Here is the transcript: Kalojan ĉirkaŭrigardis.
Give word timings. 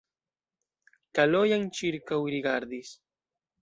Kalojan 1.19 1.69
ĉirkaŭrigardis. 1.81 2.99